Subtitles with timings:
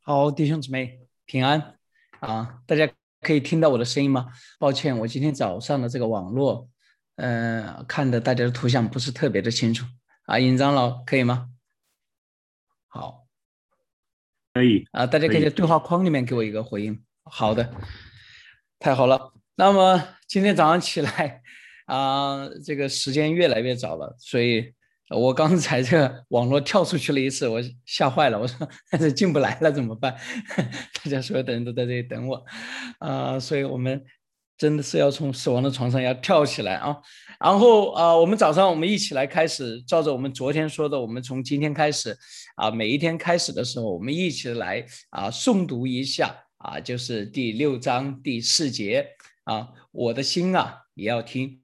[0.00, 1.78] 好，弟兄姊妹平安
[2.18, 2.60] 啊！
[2.66, 4.32] 大家可以听到我的声音吗？
[4.58, 6.68] 抱歉，我今天早上的这个网络，
[7.14, 9.86] 呃，看的大家的图像不是特别的清楚
[10.24, 10.40] 啊。
[10.40, 11.50] 尹长老可以吗？
[12.88, 13.28] 好，
[14.54, 17.04] 可以啊，大家可以在对话框里面给我一个回应。
[17.22, 17.72] 好的，
[18.80, 19.34] 太好了。
[19.54, 21.42] 那么今天早上起来
[21.84, 24.74] 啊，这个时间越来越早了，所以。
[25.10, 28.38] 我刚才这个网络跳出去了一次，我吓坏了。
[28.38, 30.14] 我说这进不来了怎么办？
[31.02, 32.44] 大家所有的人都在这里等我，
[32.98, 34.04] 啊，所以我们
[34.58, 36.94] 真的是要从死亡的床上要跳起来啊！
[37.40, 42.14] 然后啊，我们早上我们一起来开始，照着我们昨天说的，我们从今天开始
[42.56, 49.06] 啊，每一天开始的时候，我们一起来啊诵读一下啊，就是第六章第四节
[49.44, 51.62] 啊，我的心啊，也要听。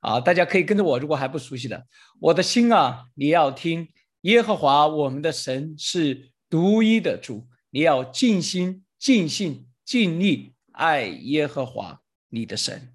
[0.00, 0.96] 啊，大家可以跟着我。
[0.96, 1.84] 如果还不熟悉的，
[2.20, 3.88] 我的心啊，你要听
[4.22, 12.92] 耶和华我们的神是独一的主，你要尽心、尽性、尽力爱耶和华你的神。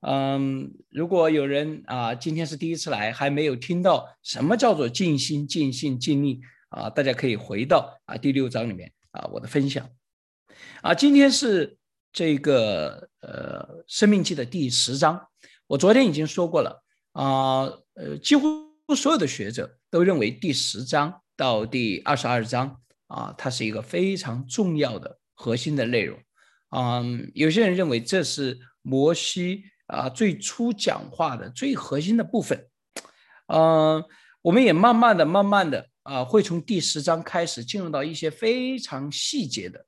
[0.00, 9.88] 嗯，如果有人啊，今天是第一次来，还没有听到什么叫做尽心、尽性、尽力啊，大家可以回到啊第六章里面啊我的分享。
[10.80, 11.76] 啊，今天是
[12.12, 15.28] 这个呃生命记的第十章。
[15.66, 16.83] 我昨天已经说过了
[17.14, 18.46] 啊，呃，几乎
[18.94, 26.18] 所有的学者都认为第十章到第二十二章啊，它是一个非常重要的核心的内容。
[26.70, 32.68] 嗯，有些人认为这是摩西啊最初讲话的最核心的部分。
[33.46, 34.04] 嗯，
[34.42, 39.86] 我们也慢慢的、慢慢的啊，会从第十章开始进入到一些非常细节的。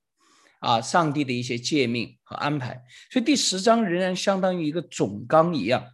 [0.60, 5.84] 啊，上帝的一些诫命和安排，所以第十章仍然相当于一个总纲一样，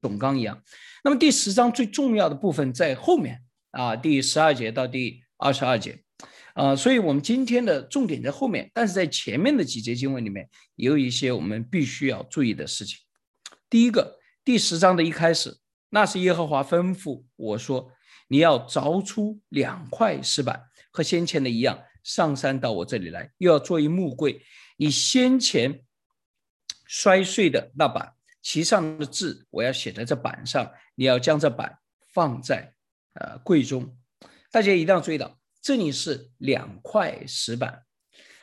[0.00, 0.62] 总纲一样。
[1.04, 6.02] 那么第十章最重要的部分在后面啊，第十二节到第二十二节，
[6.54, 12.98] 啊，所以我们今天的重点在后面，但是在前面的几节经文里面，也有一些我们必须要注意的事情。
[13.70, 15.58] 第一个，第十章的一开始，
[15.90, 17.90] 那是耶和华吩咐我说，
[18.28, 21.78] 你要凿出两块石板，和先前的一样。
[22.04, 24.40] 上山到我这里来，又要做一木柜。
[24.78, 25.82] 你先前
[26.86, 30.70] 摔碎的那板，其上的字我要写在这板上。
[30.94, 31.78] 你要将这板
[32.12, 32.72] 放在
[33.14, 33.96] 呃柜中。
[34.50, 37.82] 大家一定要注意到，这里是两块石板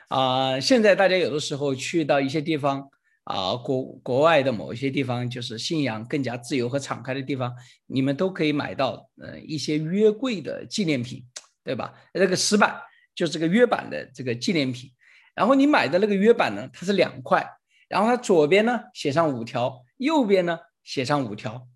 [0.09, 0.59] 啊。
[0.59, 2.89] 现在大家有的时候去到一些地方
[3.23, 7.53] 啊，国国外的某一些地方，就是信仰更加自由和敞开的地方，
[7.87, 11.25] 你们都可以买到呃一些约柜的纪念品，
[11.63, 11.93] 对吧？
[12.13, 12.81] 那个石板。
[13.15, 14.91] 就是这个约版的这个纪念品，
[15.33, 17.49] 然后你买的那个约版呢，它是两块，
[17.87, 21.67] 然后它左边呢写上五条，右边呢写上五条，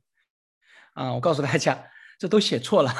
[0.93, 2.93] 啊，我告诉大家，这都写错了，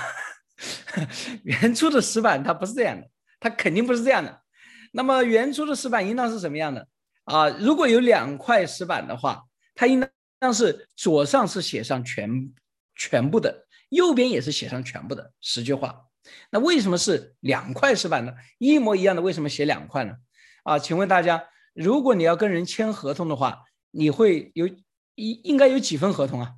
[1.44, 3.10] 原初的石板它不是这样的，
[3.40, 4.42] 它肯定不是这样的。
[4.92, 6.88] 那么原初的石板应当是什么样的
[7.26, 7.50] 啊？
[7.50, 9.44] 如果有两块石板的话，
[9.76, 10.08] 它应
[10.40, 12.52] 当是左上是写上全
[12.96, 16.06] 全部的，右边也是写上全部的十句话。
[16.50, 18.34] 那为什么是两块石板呢？
[18.58, 20.16] 一模一样的，为什么写两块呢？
[20.64, 21.44] 啊，请问大家，
[21.74, 24.68] 如果你要跟人签合同的话，你会有
[25.16, 26.54] 应应该有几份合同啊？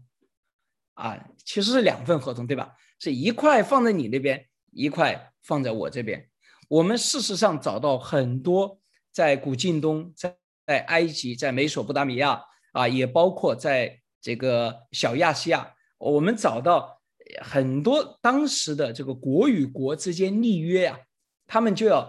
[0.93, 2.73] 啊，其实是两份合同，对吧？
[2.99, 6.29] 是一块放在你那边，一块放在我这边。
[6.67, 8.79] 我们事实上找到很多
[9.11, 10.35] 在古近东、在
[10.65, 16.99] 在埃及、在美索不达米亚啊，也包括在这个小亚细亚，我们找到。
[17.41, 20.99] 很多当时的这个国与国之间立约啊，
[21.47, 21.99] 他们就要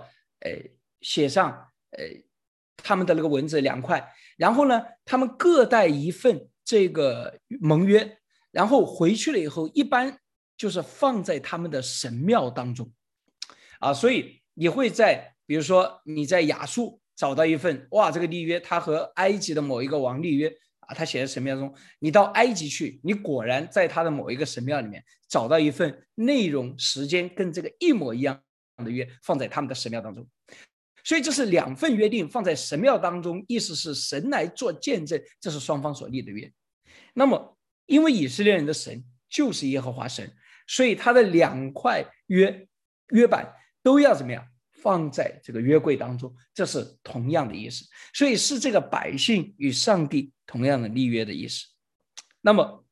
[0.41, 0.51] 呃
[1.01, 1.53] 写上
[1.91, 2.05] 呃
[2.77, 4.06] 他们的那个文字两块，
[4.37, 8.19] 然后呢，他们各带一份这个盟约，
[8.50, 10.19] 然后回去了以后，一般
[10.56, 12.93] 就是放在他们的神庙当中
[13.81, 20.53] 啊，所以你会在比如说你在亚述找到一份哇，这个立约，他和埃及的某一个王立约。
[20.82, 28.37] 啊，他写在神庙中，你到埃及去，你果然在他的某一个神庙里面找到一份内容、时间跟这个一模一样
[28.79, 30.26] 的约，放在他们的神庙当中。
[31.04, 36.52] 所以这是两份约定放在神庙当中，意思是神来做见证，这是双方所立的约。
[37.14, 40.32] 那么，因为以色列人的神就是耶和华神，
[40.66, 42.69] 所以他的两块约
[43.10, 44.46] 约板都要怎么样？
[44.82, 51.66] 放在这个约柜当中，这是同样的意思，所以是这个百姓与上帝同样的立约的意思。
[52.40, 52.84] 那么，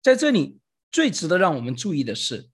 [0.00, 0.60] 在这里
[0.90, 2.48] 最值得让我们注意的是，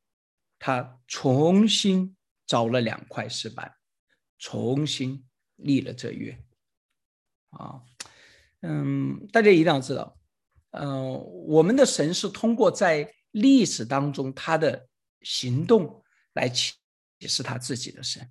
[0.59, 3.73] 他重新找了两块石板，
[4.39, 5.25] 重新
[5.57, 6.39] 立了这约。
[7.51, 7.83] 啊，
[8.63, 10.19] 嗯，大家一定要知道，
[10.71, 11.13] 嗯，
[11.47, 14.89] 我们的神是通过在历史当中他的
[15.23, 16.03] 行动。
[16.35, 16.75] 来启
[17.23, 18.31] 示他自己的神。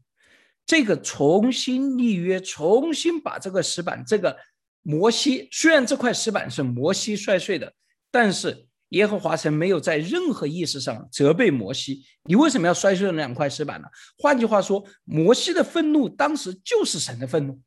[0.66, 4.38] 这个重新立约，重新把这个石板，这个
[4.82, 7.74] 摩西，虽然这块石板是摩西摔碎的，
[8.10, 12.06] 但是耶和华神没有在任何意识上责备摩西。
[12.24, 13.88] 你为什么要摔碎那两块石板呢？
[14.18, 17.60] 换句话说，摩西的愤怒当时就是神的愤怒，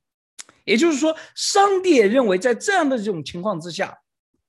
[0.64, 3.98] 也就是说，上帝也认为在这样的这种情况之下，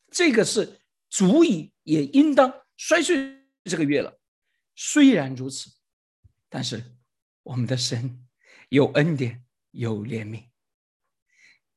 [0.10, 0.80] 这个是
[1.10, 4.20] 足以也应当摔碎这个月了。
[4.76, 5.70] 虽然如此，
[6.50, 6.84] 但是
[7.44, 8.18] 我们的神。
[8.70, 10.46] 有恩典，有怜悯，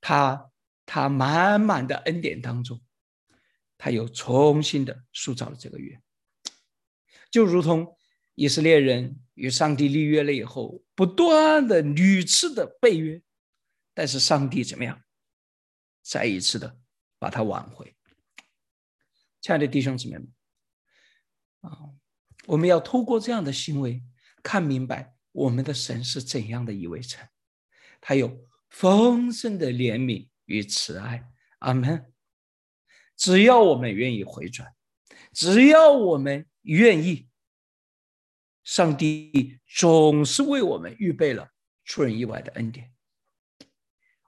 [0.01, 0.53] 他
[0.87, 2.81] 他满满的恩典当中，
[3.85, 6.01] 他又重新的塑造了这个约，
[7.31, 7.99] 就如同
[8.35, 13.21] 以色列人与上帝立约了以后，不断的屡次的背约，
[13.93, 15.03] 但是上帝怎么样，
[16.01, 16.79] 再一次的
[17.19, 17.95] 把他挽回。
[19.43, 20.33] 亲爱的弟兄姊妹们，
[21.61, 21.93] 啊，
[22.47, 24.03] 我们要透过这样的行为
[24.43, 25.15] 看明白。
[25.33, 27.21] 我们的神是怎样的一位神？
[28.01, 31.31] 他有丰盛的怜悯与慈爱。
[31.59, 32.14] 阿门。
[33.17, 34.75] 只要我们愿意回转，
[35.33, 37.29] 只要我们愿意，
[38.63, 41.51] 上帝总是为我们预备了
[41.85, 42.93] 出人意外的恩典。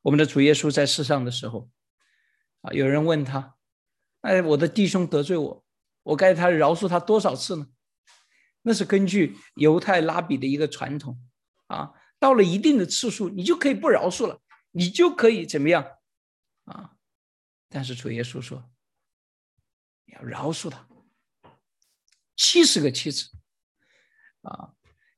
[0.02, 1.68] 我们的主耶稣在世上的时候，
[2.60, 3.56] 啊，有人问他
[4.22, 5.64] ：“哎，我的弟兄得罪我，
[6.04, 7.66] 我该他饶恕他多少次呢？”
[8.62, 11.18] 那是根据犹太拉比的一个传统，
[11.66, 14.40] 啊，到了一定的次数，你就可以不饶恕了，
[14.70, 15.84] 你就可以怎么样，
[16.64, 16.92] 啊？
[17.68, 18.70] 但是主耶稣说，
[20.06, 20.86] 要饶恕他
[22.36, 23.30] 七十个妻子，
[24.42, 24.72] 啊，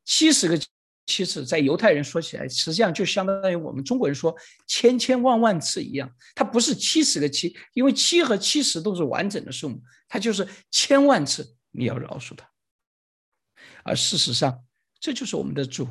[0.05, 0.59] 七十个
[1.07, 4.37] 妻子，在犹太人说起来，实际上就相当于我们中国人说
[4.67, 12.49] 千千万万次一样，它不是七十个七，因为七和七十都是完整的数目，它就是千万次你要饶恕他。
[13.83, 14.65] 而事实上，
[15.01, 15.89] 这就是我们的主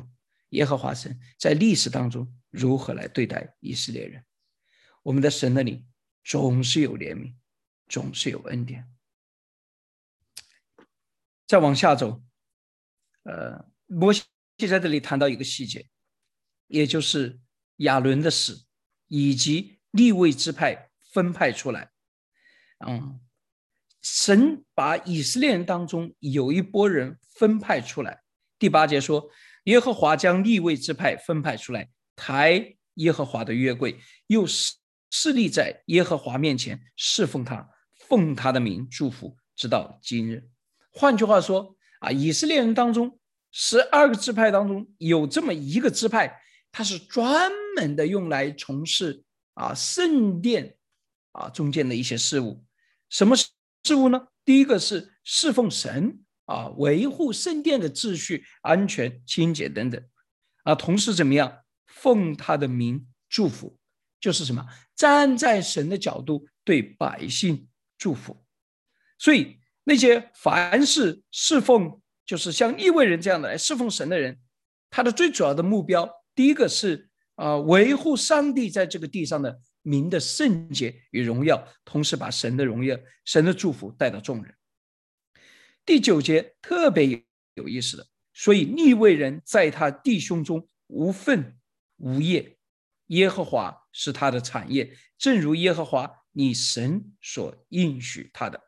[0.50, 4.24] 耶和华神在历史当中如何来对待以色列人。
[5.02, 5.84] 我们的神那里
[6.24, 7.34] 总是有怜悯，
[7.88, 8.88] 总是有恩典。
[11.46, 12.22] 再往下走，
[13.22, 14.22] 呃，摩西
[14.68, 15.88] 在这里谈到一个细节，
[16.66, 17.40] 也就是
[17.76, 18.66] 亚伦的死
[19.06, 21.90] 以及立位之派分派出来。
[22.86, 23.20] 嗯。
[24.00, 28.22] 神把以色列人当中有一波人分派出来。
[28.56, 29.28] 第八节说，
[29.64, 33.98] 耶和华将立位之派分派出来，抬耶和华的约柜，
[34.28, 34.74] 又侍
[35.10, 37.68] 侍立在耶和华面前侍奉他，
[38.08, 40.48] 奉他的名祝福，直到今日。
[40.90, 43.18] 换句话说啊，以色列人当中
[43.52, 46.40] 十二个支派当中有这么一个支派，
[46.72, 49.24] 他是专门的用来从事
[49.54, 50.76] 啊圣殿
[51.32, 52.64] 啊中间的一些事务。
[53.10, 53.36] 什么？
[53.36, 54.28] 事物呢？
[54.44, 60.02] 第一个是侍奉神啊，维护圣殿的秩序、安全、清洁等等
[60.64, 60.74] 啊。
[60.74, 61.60] 同时怎么样？
[61.86, 63.78] 奉他的名祝福，
[64.20, 64.66] 就是什么？
[64.94, 67.67] 站在神的角度对百姓
[67.98, 68.42] 祝福。
[69.18, 74.38] 所以那些凡是侍奉，就是像异位人这样的来侍奉神的人，
[74.88, 79.60] 他的最主要的目标，第一个是啊，维护上帝在这个地上的。
[79.82, 84.54] 民的圣洁与荣耀，同时把神的荣耀、神的祝福带到众人。
[85.86, 87.24] 第九节特别
[87.54, 91.56] 有意思的，所以逆位人在他弟兄中无份
[91.96, 92.58] 无业，
[93.06, 98.62] 耶和华是他的产业，正如耶和华你神所应许他的。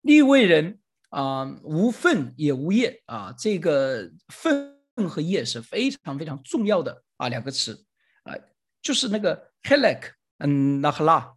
[0.00, 0.80] 立位人
[1.10, 4.74] 啊，无份也无业啊，这个份
[5.06, 7.84] 和业是非常非常重要的啊两个词
[8.22, 8.34] 啊。
[8.80, 11.36] 就是那个 helek，嗯，那赫拉，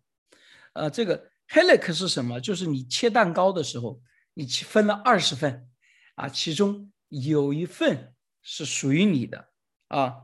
[0.72, 2.40] 呃，这个 helek 是什么？
[2.40, 4.02] 就是你切蛋糕的时候，
[4.34, 5.70] 你分了二十份，
[6.16, 9.50] 啊，其中有一份是属于你的，
[9.90, 10.24] 啊，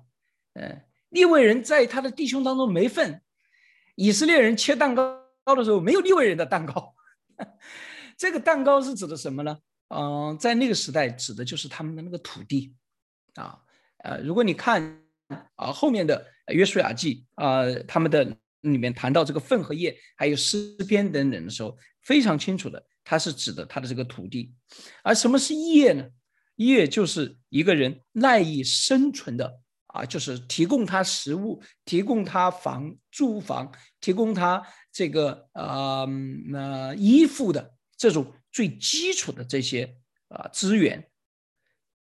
[0.54, 3.22] 嗯，立位人在他的弟兄当中没份，
[4.00, 5.20] 以色列人切蛋糕
[5.58, 6.96] 的时候没有利未人的蛋糕，
[8.18, 9.60] 这个蛋糕是指的什么呢？
[9.90, 12.74] 嗯，在那个时代指的就是他们的那个土地，
[13.36, 13.60] 啊，
[14.04, 15.04] 呃，如果你看。
[15.58, 24.52] 啊，后面的约书亚记啊，他们的里面谈到这个粪和叶，还有诗篇等等的时候，非常清楚的，它是指的他的这个土地。
[25.04, 26.04] 而什么是业呢？
[26.56, 36.06] 业就是一个人赖以生存的啊，就是提供他食物，提供他房住房，提供他这个啊
[36.48, 41.10] 那衣服的这种最基础的这些啊资源，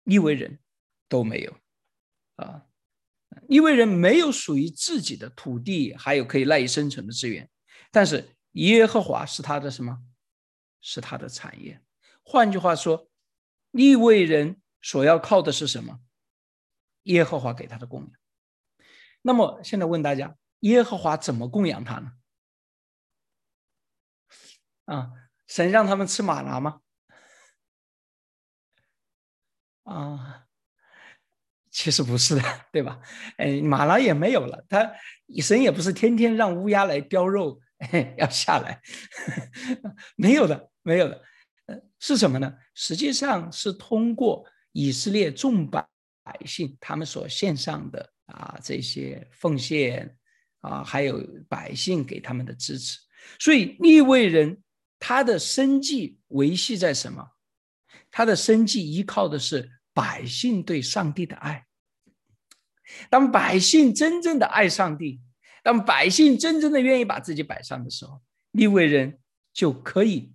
[0.04, 0.60] 利为人
[1.08, 1.58] 都没有
[2.38, 2.66] 啊。
[3.48, 7.48] 因为人没有属于自己的土地，还有可以赖以生存的资源，
[7.92, 10.00] 但是耶和华是他的什么？
[10.82, 11.82] 是他的产业。
[12.24, 13.08] 换句话说，
[13.72, 16.00] 利未人所要靠的是什么？
[17.06, 18.12] 耶和华给他的供养。
[19.24, 22.12] 那么现在问大家，耶和华怎么供养他呢？
[24.86, 25.12] 啊，
[25.48, 26.82] 神让他们吃马拉吗？
[29.84, 30.46] 啊，
[31.72, 33.02] 其实不是的， 对吧？
[33.38, 34.94] 哎，马拉也没有了，他
[35.42, 37.60] 神也不是天天让乌鸦来叼肉
[38.18, 38.82] 要下来，
[40.16, 41.24] 没有的，没有的。
[42.00, 42.58] 是什么呢？
[42.76, 45.88] 实际上是通过以色列众百
[46.26, 50.18] 百姓他们所献上的啊这些奉献
[50.62, 53.00] 啊，还有百姓给他们的支持，
[53.40, 54.62] 所以利未人
[54.98, 57.26] 他的生计维系在什么？
[58.10, 61.66] 他的生计依靠的是百姓对上帝的爱。
[63.10, 65.22] 当百姓真正的爱上帝，
[65.64, 69.20] 当百姓真正的愿意把自己摆上的时候，利未人
[69.54, 70.34] 就可以。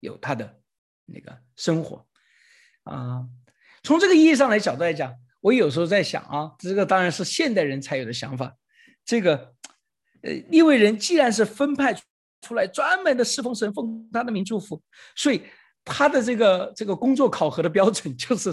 [0.00, 0.60] 有他的
[1.04, 2.04] 那个生活
[2.82, 3.24] 啊，
[3.82, 8.54] 从这个意义上来角度来讲，我有时候在想啊，这个当然是现代人才有的想法。
[9.04, 9.54] 这个
[10.22, 11.92] 呃，立位人既然是分派
[12.42, 14.80] 出来专门的侍奉神、奉他的名祝福，
[15.16, 15.42] 所以
[15.84, 18.52] 他的这个这个工作考核的标准就是，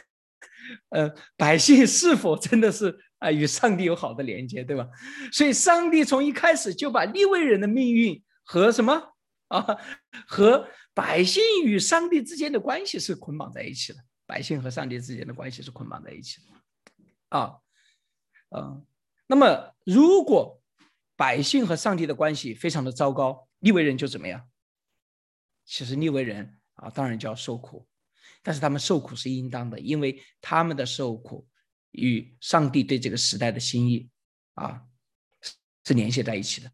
[0.88, 4.88] 呃，百姓是否真的是啊与上帝有好的连接，对吧？
[5.32, 9.14] 所以上帝从一开始就把立位人的命运和什么？
[9.48, 9.66] 啊，
[10.26, 13.98] 和百姓与上帝之间的关系是捆绑在一起的。
[14.30, 16.46] 百姓和上帝之间的关系是捆绑在一起的。
[17.36, 17.56] 啊，
[18.50, 18.86] 嗯，
[19.26, 20.62] 那么如果
[21.16, 24.48] 百姓和上帝的关系非常的糟糕，利未人就怎么样？
[25.64, 27.88] 其实利未人啊，当然就要受苦，
[28.40, 31.48] 但是他们受苦是应当的，因为他们的受苦
[31.90, 34.08] 与上帝对这个时代的心意
[34.54, 34.80] 啊
[35.84, 36.70] 是联系在一起的。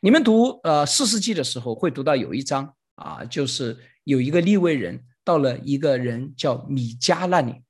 [0.00, 7.62] 你们读呃四世纪的时候会读到有一章啊，就是有一个立位人到了一个人叫米迦那里，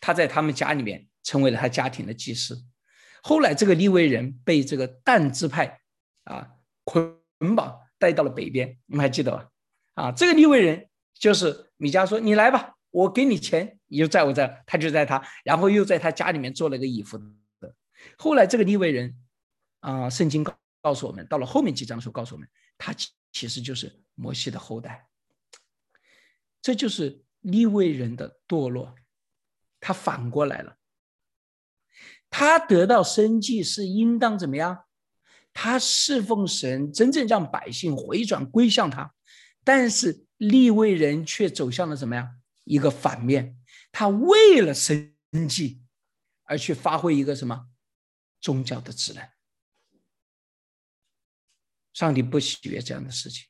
[0.00, 2.60] 他在他们家里面成为了他家庭的祭司。
[3.22, 5.80] 后来这个立位人被这个但支派
[6.24, 6.48] 啊
[6.82, 7.16] 捆
[7.54, 9.48] 绑带到了北边，你们还记得吧？
[9.94, 17.24] 啊，这个立位人就是米迦说：“你来吧，我给你钱，你就在我这。”他就在他，然后又在他家里面做了个衣服的。
[18.16, 19.14] 后来这个立位人
[19.80, 20.52] 啊，圣经告。
[20.80, 22.94] 告诉我们，到了后面几章的时候，告诉我们，他
[23.32, 25.07] 其实就是摩西的后代。
[26.60, 28.94] 这就是利未人的堕落，
[29.80, 30.76] 他反过来了。
[32.30, 34.84] 他得到生计是应当怎么样？
[35.52, 39.14] 他侍奉神，真正让百姓回转归向他。
[39.64, 42.40] 但是利未人却走向了怎么样？
[42.64, 43.58] 一个反面，
[43.90, 45.14] 他为了生
[45.48, 45.82] 计
[46.44, 47.68] 而去发挥一个什么
[48.40, 49.26] 宗教的职能。
[51.94, 53.46] 上帝不喜悦这样的事情，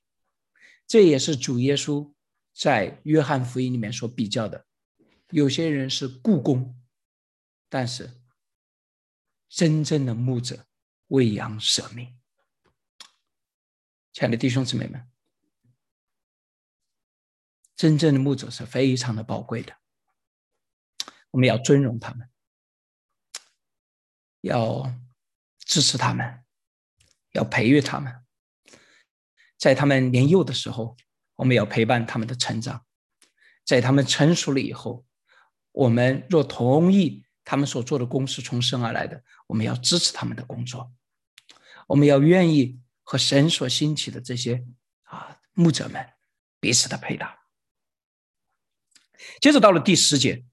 [0.86, 2.14] 这也是主耶稣
[2.58, 4.66] 在约翰福音里面所比较的。
[5.30, 6.76] 有些人是故宫，
[7.68, 8.20] 但是
[9.48, 10.66] 真正的牧者
[11.06, 12.18] 为羊舍命。
[14.12, 15.08] 亲爱的弟兄姊妹们，
[17.76, 19.76] 真正的牧者是非常的宝贵的，
[21.30, 22.28] 我们要尊荣他们，
[24.40, 24.92] 要
[25.60, 26.44] 支持他们，
[27.34, 28.26] 要培育他们。
[29.56, 30.96] 在他们年幼的时候，
[31.38, 32.80] 我们要陪伴他们的成长；
[33.64, 35.06] 在他们成熟了以后，
[35.70, 40.92] 我们若同意他们所做的工是从生而来的，我们要支持他们的工作。
[41.86, 44.66] 我们要愿意和神所兴起的这些
[45.04, 46.04] 啊牧者们
[46.58, 47.38] 彼此的配搭。
[49.40, 50.44] 接着到了第十节，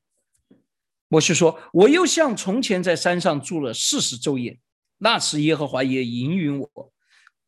[1.08, 4.60] 我是说，我又像从前在山上住了四十昼夜，
[5.00, 6.94] 那时耶和华也引允我，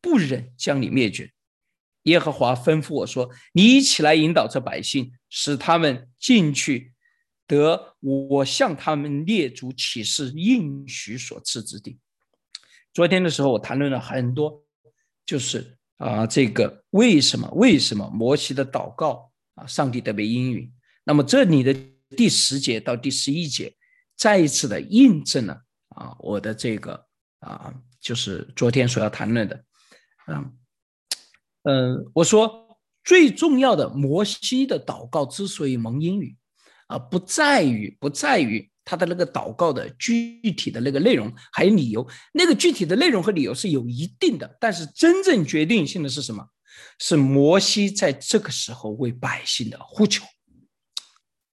[0.00, 1.32] 不忍将你灭绝。
[2.08, 6.94] 耶和华吩咐我说：“你一起来引导这百姓，使他们进去，
[7.46, 11.98] 得我向他们列祖起誓应许所赐之地。”
[12.94, 14.64] 昨天的时候，我谈论了很多，
[15.26, 17.48] 就是啊，这个为什么？
[17.54, 20.72] 为什么摩西的祷告啊，上帝特别应允？
[21.04, 21.74] 那么这里的
[22.16, 23.74] 第十节到第十一节，
[24.16, 27.06] 再一次的印证了啊，我的这个
[27.40, 29.64] 啊，就是昨天所要谈论的，
[30.26, 30.54] 嗯。
[31.68, 36.34] 嗯，我说最重要的摩西的祷告之所以蒙应允，
[36.86, 42.08] 啊，不在于不在于他的那个祷告的具体的那个内容，还有理由。
[42.32, 46.42] 那个具体的内容和理由是有一定的，但是真正决定性的是什么？
[46.98, 50.24] 是摩西在这个时候为百姓的呼求。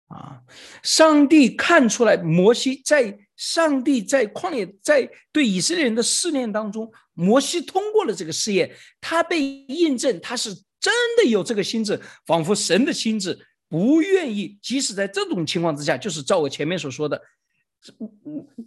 [0.07, 0.41] 啊，
[0.81, 6.91] 上帝看出来摩西在上帝在旷野在对以色列人的试炼当中。
[7.13, 8.69] 摩西通过了这个试验，
[8.99, 17.21] 他被印证他是真的有这个心智，仿佛神的心智不愿意，即使在这种情况之下，就是照我前面所说的，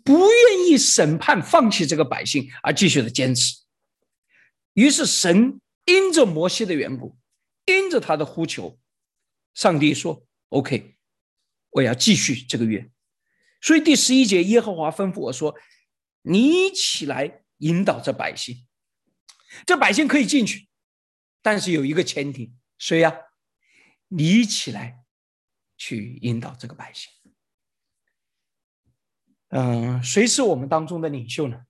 [0.04, 3.54] 不愿意审判、放弃这个百姓，而继续的坚持。
[4.72, 7.14] 于是神因着摩西的缘故，
[7.66, 8.78] 因着他的呼求，
[9.54, 10.94] 上帝说：“OK，
[11.70, 12.86] 我要继续这个约。”
[13.62, 15.54] 所以第十一节，耶和华吩咐我说
[16.22, 18.66] ：“你起来引导这百姓，
[19.64, 20.66] 这百姓可以进去，
[21.40, 23.16] 但是有一个前提，谁呀？
[24.08, 25.04] 你起来
[25.76, 27.08] 去引导这个百姓。
[29.50, 31.62] 嗯，谁是我们当中的领袖呢？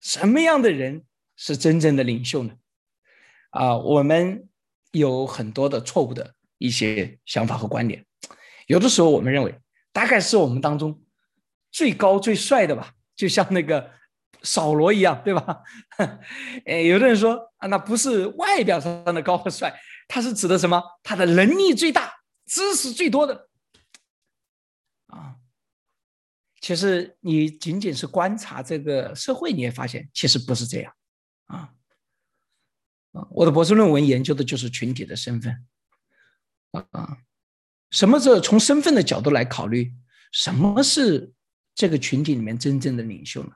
[0.00, 2.56] 什么样的人是真正的领袖呢？
[3.50, 4.48] 啊，我们
[4.92, 8.06] 有很多的错误的一些想法和观点，
[8.68, 9.52] 有的时候我们认为。”
[9.92, 11.02] 大概是我们当中
[11.70, 13.92] 最高最帅的吧，就像那个
[14.42, 15.62] 扫罗一样，对吧？
[16.66, 19.72] 哎，有的人说啊，那不是外表上的高和帅，
[20.08, 20.82] 他是指的什么？
[21.02, 22.12] 他的能力最大，
[22.46, 23.48] 知识最多的
[25.06, 25.36] 啊。
[26.60, 30.94] 其实你仅仅是观察这个社会，你也发现其实不是这样
[31.46, 31.72] 啊。
[33.12, 35.66] 啊，我的博士论文研究的就是群体的身份
[36.92, 37.18] 啊。
[37.90, 39.92] 什么是从身份的角度来考虑？
[40.32, 41.32] 什么是
[41.74, 43.50] 这个群体里面真正的领袖呢？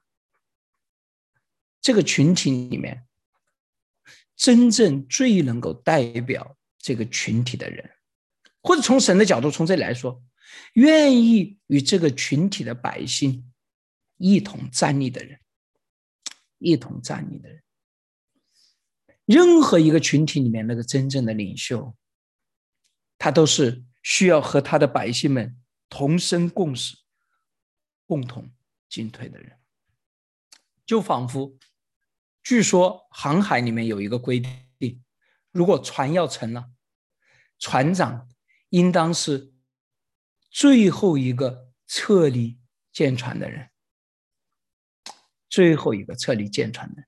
[1.80, 3.06] 这个群体里面
[4.36, 7.88] 真正最能够代表这个群体的人，
[8.60, 10.20] 或者从神的角度从这里来说，
[10.72, 13.52] 愿意与这个群体的百姓
[14.16, 15.38] 一同站立的人，
[16.58, 17.62] 一同站立的人，
[19.26, 21.94] 任何一个群体里面那个真正的领袖，
[23.16, 23.84] 他都是。
[24.04, 25.58] 需要和他的百姓们
[25.88, 26.98] 同生共死、
[28.04, 28.52] 共同
[28.86, 29.58] 进退的人，
[30.84, 31.56] 就仿佛，
[32.42, 35.02] 据说航海里面有一个规定：
[35.50, 36.70] 如果船要沉了，
[37.58, 38.28] 船长
[38.68, 39.54] 应当是
[40.50, 42.60] 最后一个撤离
[42.92, 43.70] 舰船的人，
[45.48, 47.04] 最后一个撤离舰船的。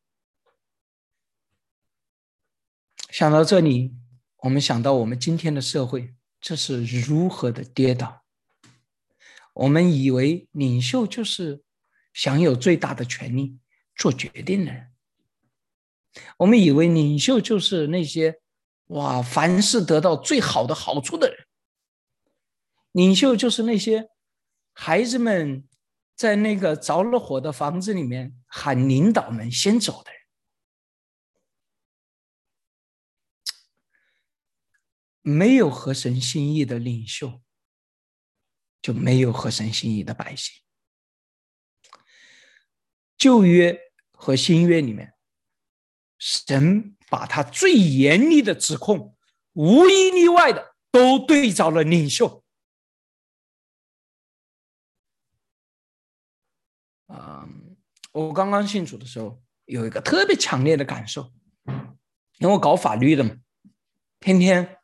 [3.11, 3.95] 想到这里，
[4.39, 6.16] 我们想到我们今天的社会。
[6.47, 8.23] 这是如何的跌倒？
[9.53, 11.65] 我们以为领袖就是
[12.15, 13.59] 享有最大的权利、
[13.97, 14.93] 做决定的人。
[16.37, 18.41] 我们以为领袖就是那些
[18.91, 21.47] 哇，凡事得到最好的好处的人。
[22.93, 24.09] 领袖就是那些
[24.73, 25.67] 孩子们
[26.15, 30.16] 在那个着了火的房子里面喊领导们先走的人。
[35.29, 37.43] 没有合神心意的领袖，
[38.81, 40.55] 就没有合神心意的百姓。
[43.19, 43.77] 旧约
[44.13, 45.15] 和新约里面，
[46.17, 49.19] 神把他最严厉的指控，
[49.55, 52.45] 无一例外的都对着了领袖。
[57.09, 57.49] 啊，
[58.13, 61.33] 我刚刚信主的时候，有一个特别强烈的感受，
[62.39, 63.37] 因为我搞法律的嘛，
[64.21, 64.76] 天天。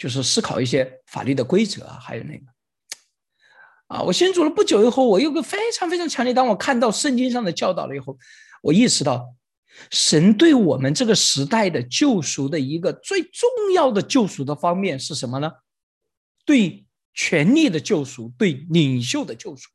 [0.00, 2.44] 就是思考一些法律的规则啊，还有那个
[3.88, 6.32] 啊，我信主了不久以后，我有个非常非常强烈。
[6.32, 8.16] 当我看到圣经上的教导了以后，
[8.62, 9.26] 我意识到，
[9.90, 15.52] 神对我们这个时代的救赎的一个最重要的救赎的方面是什么呢？
[16.46, 19.68] 对权力的救赎，对领袖的救赎，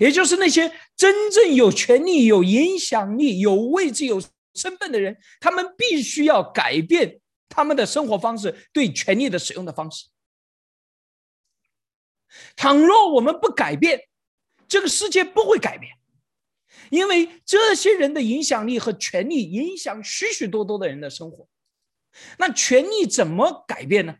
[0.00, 4.20] 也就是那些真正有权力、有影响力、有位置、有
[4.54, 7.20] 身份的人，他们必须要改变。
[7.52, 10.06] 他们的生活方式，对权力的使用的方式。
[12.56, 14.08] 倘若我们不改变，
[14.66, 15.92] 这个世界不会改变，
[16.88, 21.46] 因为这些人的影响力和权力影响许许多多的人的生活。
[22.38, 24.16] 那权力怎么改变呢？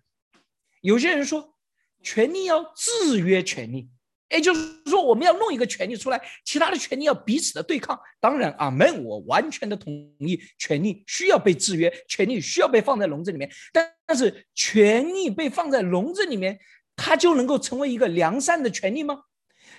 [0.83, 1.57] 有些人说，
[2.03, 3.89] 权力要制约权力。
[4.33, 7.99] 也就是说，我们要弄一个权利出来，其他的权利要彼此的对抗。
[8.19, 13.51] 当然，阿门，我完全的同意，权利需要被制约，权利需要被放在笼子里面。
[13.73, 16.59] 但但是，权利被放在笼子里面，
[16.97, 19.23] 它就能够成为一个良善的权利吗？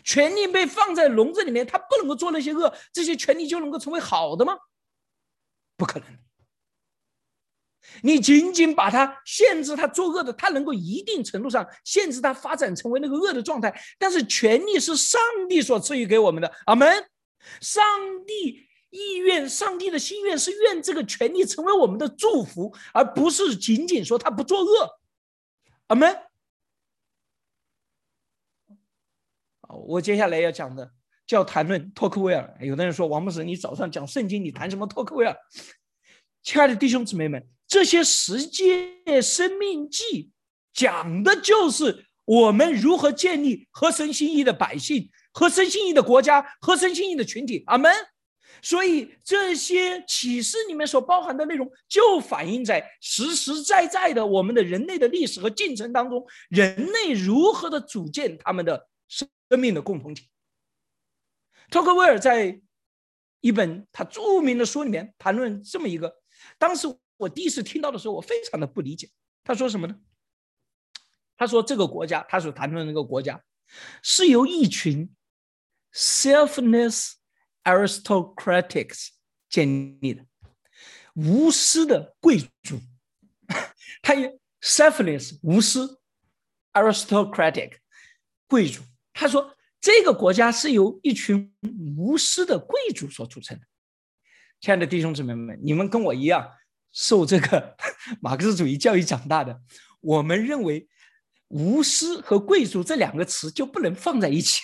[0.04, 4.58] 权利被放在笼子里面，它不能够做那些恶，这些权利就能够成为好的吗？
[5.78, 6.08] 不可能。
[8.02, 13.74] 你仅仅把它限制，他作恶的，他能够一定程度上限制他发展成为那个恶的状态。
[13.98, 15.19] 但是权力是上
[15.50, 16.88] 帝所赐予给我们的，阿门。
[17.60, 17.84] 上
[18.26, 24.89] 帝意愿，上帝的心愿是愿这个权力成为我们的祝福，而不是仅仅说他不作恶，
[25.88, 26.17] 阿门。
[29.67, 30.93] 我接下来要讲的
[31.28, 32.58] 叫谈论托克维尔。
[32.62, 35.36] 有的人说王牧师，你早上讲圣经，你谈什么托克维尔？
[36.43, 37.46] 亲爱的弟兄姊妹们。
[37.67, 40.32] 这些十诫生命记
[40.73, 47.63] 讲的就是我们如何建立合神心意的百姓、合神心意的国家、合神心意的群体。
[47.67, 47.91] 阿门。
[48.62, 59.28] 所以这些启示里面所包含的内容，就反映在实实在在的我们的人类的历史和进程当中，人类如何的组建他们的生
[59.60, 60.30] 命的共同体。
[61.69, 62.62] 托克维尔在
[63.41, 66.15] 一本他著名的书里面谈论这么一个，
[66.58, 69.10] 当时我第一次听到的时候，我非常的不理解。
[69.43, 69.99] 他说什么呢？
[71.38, 73.43] 他说这个国家，他所谈论的那个国家，
[74.02, 75.13] 是由一群
[75.93, 77.13] selfless
[77.63, 79.10] aristocrats
[79.49, 80.26] 建立的
[81.15, 82.80] 无私的贵族。
[84.02, 85.99] 他也 selfless 无私
[86.73, 87.78] aristocratic
[88.47, 88.82] 贵族。
[89.13, 89.56] 他说。
[89.86, 91.54] 这个国家是由一群
[91.97, 93.67] 无私的贵族所组成的，
[94.62, 96.49] 亲爱的弟兄姊妹们，你们跟我一样
[96.93, 97.75] 受这个
[98.21, 99.60] 马克思主义教育长大的，
[99.99, 100.88] 我们认为
[101.49, 104.62] 无私和贵族这两个词就不能放在一起。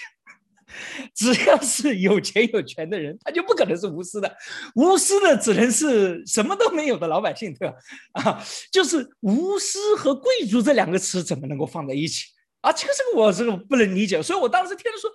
[1.16, 4.38] 只要是有钱有权的人，他就不可能是无私的，
[4.76, 7.76] 无私的只能是什么都没有的老百姓，对吧？
[8.14, 12.28] 啊，就是无私和贵族这两个词怎么能够放在一起？
[12.62, 15.10] 啊，这个这个我这个不能理解，所以我当时听着说，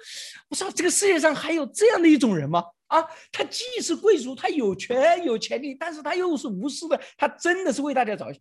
[0.48, 2.64] 我说这个世界上还有这样的一种人吗？
[2.86, 8.40] 啊，他既是贵族，他有权有权利，但是他又是无私的，他真的是为大家着想。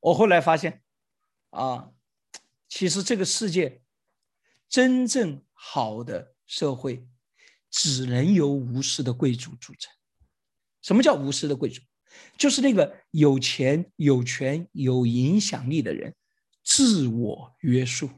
[0.00, 0.82] 我后来发现，
[1.50, 1.90] 啊，
[2.68, 3.80] 其实这个世界
[4.68, 7.06] 真正好的社会，
[7.70, 9.90] 只能由无私的贵族组成。
[10.82, 11.80] 什么叫无私的贵族？
[12.36, 16.14] 就是那个有钱有权有影响力的人。
[16.76, 18.10] 自我约束，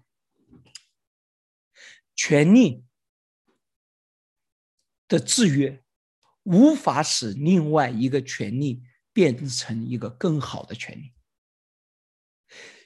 [2.16, 2.84] 权力
[5.06, 5.84] 的制约
[6.42, 11.12] 无法使另外一个权利变成一个更好的权利。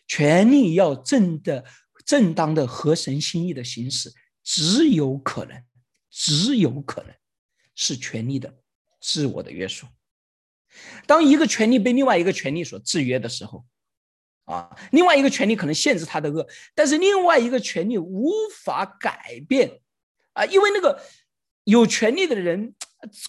[0.06, 1.64] 权力要正的、
[2.04, 5.64] 正当的合神心意的行使，只有可能，
[6.10, 7.16] 只有可能
[7.74, 8.62] 是权力的
[9.00, 9.86] 自我的约束。
[11.06, 13.66] 当一个权利被另外一个权利所制约的时候。
[14.44, 18.32] 啊，另外一个权利可能限制他的恶，但是另外一个权利无
[18.64, 19.80] 法改变，
[20.32, 21.00] 啊，因为那个
[21.64, 22.74] 有权利的人，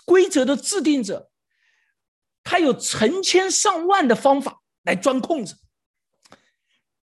[0.06, 1.30] 规则的制定者，
[2.44, 5.58] 他有成千上万的方法来钻空子。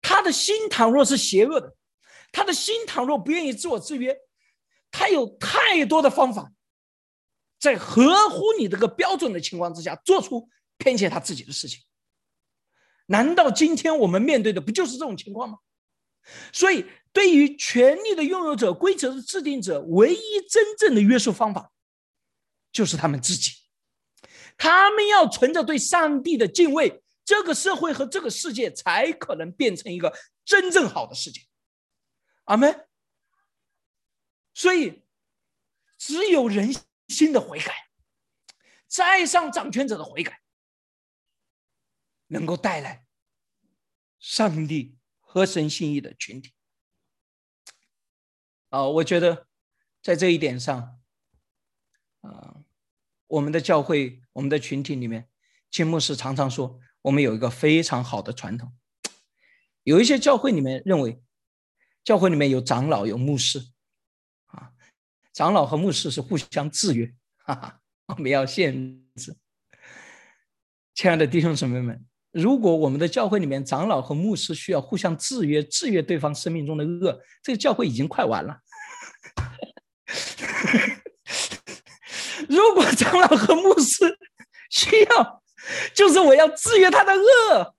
[0.02, 1.76] 他的心倘若是邪恶的，
[2.32, 4.17] 他的心倘若不愿意自我制约，
[4.89, 6.52] 他有太多的方法，
[7.60, 11.80] 在合乎你这个标准的情况之下，做出偏见他自己的事情。
[13.10, 15.58] 难道今天我们面对的不就是这种情况吗？
[16.54, 21.72] 所以，对于权力的拥有者、规则的制定者，唯一真正的约束方法，
[22.72, 23.52] 就是他们自己。
[24.58, 30.13] 他们要存着对上帝的敬畏，这个社会和这个世界才可能变成一个
[30.45, 31.41] 真正好的世界。
[32.43, 32.86] 阿门。
[34.54, 35.04] 所以，
[35.98, 36.76] 只有人
[37.08, 37.74] 心的悔改，
[38.88, 40.38] 在上掌权者的悔改。
[42.31, 43.05] 能够带来
[44.19, 46.53] 上帝和神心意的群体
[48.69, 49.47] 啊，我觉得
[50.01, 50.99] 在这一点上
[52.21, 52.63] 啊，
[53.27, 55.27] 我们的教会、我们的群体里面，
[55.71, 58.75] 金牧师常常说，我们有一个非常好的传统。
[59.83, 61.19] 有一些教会里面认为，
[62.03, 63.71] 教会里面有长老、有牧师
[64.47, 64.73] 啊，
[65.33, 68.73] 长老和牧师是互相制约，哈哈，我们要限
[69.15, 69.35] 制。
[70.93, 72.05] 亲爱的弟兄姊妹们。
[72.31, 78.59] 如果我们的教会里面长老和牧师需要互相制约，制约对方生命中的恶，这个教会已经快完了。
[82.47, 84.17] 如果长老和牧师
[84.69, 85.43] 需要，
[85.93, 87.75] 就是我要制约他的恶，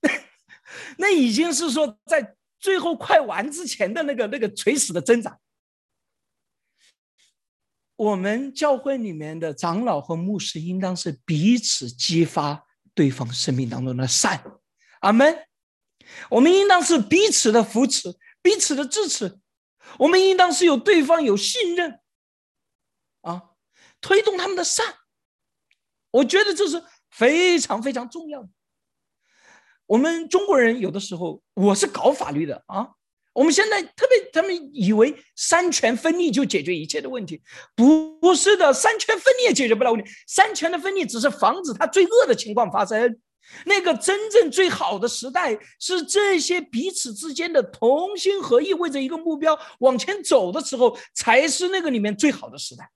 [0.96, 5.38] 那已经是说在最后快完之前的那个那个垂死的挣扎。
[7.96, 12.64] 我们教会里面的长老和牧师应当是彼此激发。
[12.98, 14.42] 对方生命当中的善，
[14.98, 15.46] 阿门。
[16.30, 19.38] 我们应当是彼此的扶持，彼此的支持。
[20.00, 22.00] 我们应当是有对方有信任，
[23.20, 23.50] 啊，
[24.00, 24.96] 推动他们的善。
[26.10, 28.48] 我觉得这是非常非常重要的。
[29.86, 32.97] 我们中国人有的时候，我是搞法律的啊。
[33.38, 37.40] 我们现在特别，他们以为三权分立就解决一切的问题，
[37.76, 40.10] 不是的，三权分立也解决不了问题。
[40.26, 43.16] 三权的分立只是防止他最恶的情况发生。
[43.64, 52.90] 那个真正最好的时代是这些彼此之间的同心合意，为着一个目标往前走的时候，才是那个里面最好的时代。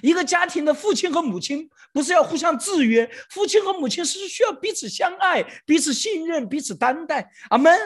[0.00, 7.32] 一个家庭的父亲和母亲不是要互相制约，父亲和母亲是需要彼此相爱、彼此信任、彼此担待。
[7.50, 7.76] 阿门。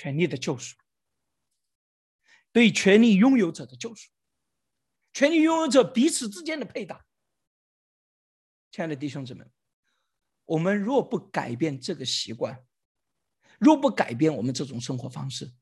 [0.00, 0.78] 权力的救赎，
[2.52, 4.08] 对权力拥有者的救赎，
[5.12, 7.04] 权力拥有者彼此之间的配搭。
[8.70, 9.44] 亲爱的弟兄姊妹，
[10.46, 12.64] 我们若不改变这个习惯，
[13.58, 15.52] 若不改变我们这种生活方式，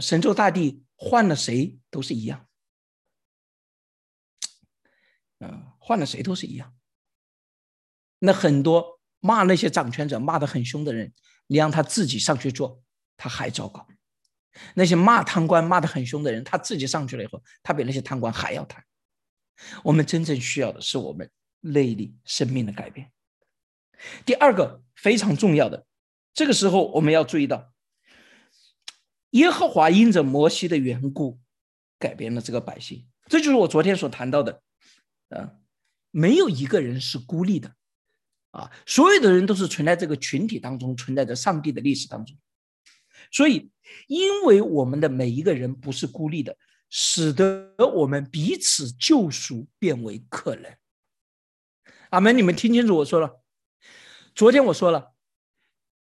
[0.00, 2.48] 神州大地换了谁都是一样，
[5.38, 6.76] 嗯，换了谁都是一样。
[8.18, 11.14] 那很多骂那些掌权者骂的很凶的人，
[11.46, 12.82] 你让他自己上去做，
[13.16, 13.86] 他还糟糕。
[14.74, 18.82] 那些骂贪官骂的很凶的人，他自己上去了以后，他比那些贪官还要贪。
[19.84, 23.12] 我们真正需要的是我们内里生命的改变。
[24.24, 25.86] 第二个非常重要的。
[26.34, 27.72] 这个时候，我们要注意到，
[29.30, 31.38] 耶和华因着摩西的缘故，
[31.98, 33.06] 改变了这个百姓。
[33.26, 34.62] 这就是我昨天所谈到的，
[35.30, 35.52] 啊，
[36.10, 37.74] 没有一个人是孤立的，
[38.50, 42.36] 啊，所有的人都是存在这个群体当中，存在着上帝的历史当中。
[43.30, 43.70] 所以，
[44.06, 46.56] 因为我们的每一个人不是孤立的，
[46.90, 50.74] 使得我们彼此救赎变为可能。
[52.10, 52.36] 阿门！
[52.36, 53.40] 你们听清楚我说了，
[54.34, 55.12] 昨天我说了。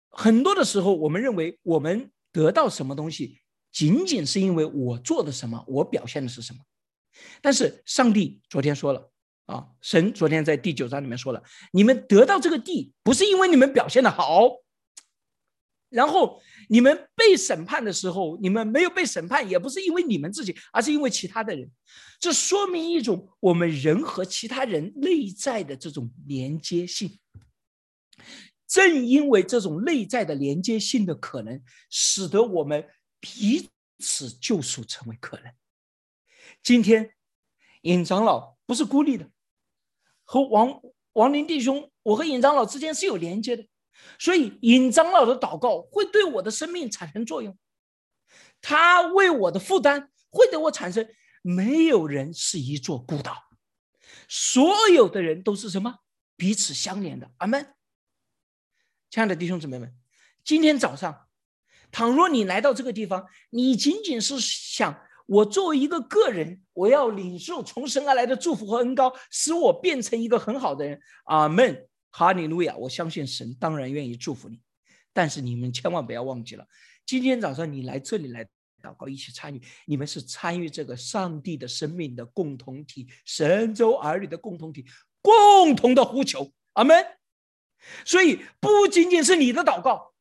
[0.10, 3.40] 很多的时候，我们认为我们得到什么东西，
[3.72, 6.60] 仅仅是因为我做的什么，我表现的是什么。
[7.42, 9.12] 但是上帝昨天说了
[9.46, 14.50] 啊，神昨天在第九章里面说了，你们得到这个地，不是因为你们表现的好，
[15.90, 21.70] 然后你们被审判的时候，你们没有被审判，也不是因为你们自己，而是因为其他的人。
[22.20, 27.20] 这说明一种我们人和其他人内在的这种连接性。
[28.68, 32.84] 正因为这种内在的连接性的可能，使得我们
[33.20, 35.54] 彼此救赎成为可能。
[36.64, 37.14] 今天，
[37.82, 39.30] 尹长老不是孤立的，
[40.24, 40.82] 和王
[41.14, 43.66] 王林弟兄，我和尹长老之间是有连接的，
[44.20, 47.58] 所以尹长老的祷告会对我的生命产生作用，
[48.62, 51.08] 他为我的负担会对我产生。
[51.48, 53.38] 没有人是一座孤岛，
[54.28, 56.00] 所有的人都是什么？
[56.36, 57.30] 彼此相连的。
[57.38, 57.76] 阿门。
[59.12, 59.94] 亲爱的弟兄姊妹们，
[60.44, 61.28] 今天早上，
[61.92, 71.00] 倘若你来到这个地方，你仅仅是想我作为一个个人，我要领受从神而来的祝福和恩高，使我变成一个很好的人。
[71.26, 72.74] 阿门，哈利路亚！
[72.78, 74.62] 我相信神当然愿意祝福你，
[75.12, 76.66] 但是你们千万不要忘记了，
[77.06, 78.46] 今天早上你来这里来
[78.82, 84.86] 祷告，一起参与，你们是参与这个上帝的生命的共同体，神州儿女的共同体，
[85.22, 86.50] 共同的呼求。
[86.76, 87.06] 阿门。
[88.06, 90.14] 所以不仅仅是你的祷告，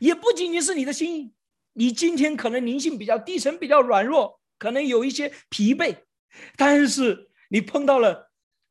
[0.00, 1.34] 也不仅仅是你的心意。
[1.74, 5.98] 你今天可能灵性比较低沉，比较软弱，可能有一些疲惫，
[6.56, 8.25] 但是你碰到了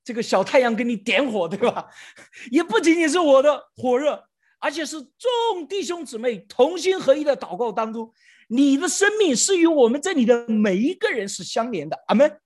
[0.06, 1.90] 这个小太阳给你点火，对吧？
[2.52, 4.24] 也不仅仅是我的火热，
[4.60, 8.14] 而且是众弟兄姊妹同心合一的祷告当中，
[8.48, 12.02] 你的生命是与我们这里的每一个人是相连的。
[12.08, 12.40] 阿门。